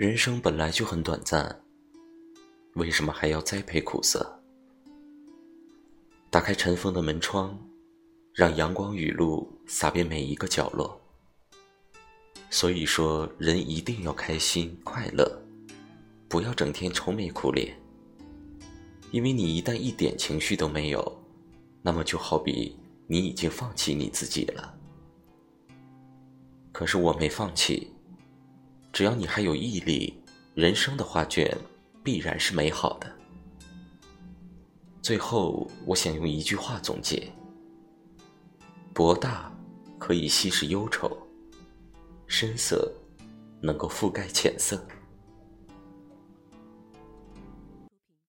[0.00, 1.60] 人生本来就很短暂，
[2.72, 4.40] 为什么还要栽培苦涩？
[6.30, 7.54] 打开尘封的门窗，
[8.32, 10.98] 让阳光雨露洒遍每一个角落。
[12.48, 15.30] 所以说，人一定要开心快乐，
[16.30, 17.78] 不要整天愁眉苦脸。
[19.10, 21.22] 因为你一旦一点情绪都没有，
[21.82, 22.74] 那么就好比
[23.06, 24.78] 你已经放弃你自己了。
[26.72, 27.92] 可是我没放弃，
[29.00, 30.22] 只要你还有毅力，
[30.52, 31.56] 人生的画卷
[32.04, 33.10] 必然是美好的。
[35.00, 37.32] 最后，我想用一句话总结：
[38.92, 39.50] 博大
[39.98, 41.16] 可以稀释忧愁，
[42.26, 42.92] 深色
[43.62, 44.78] 能够覆盖浅色。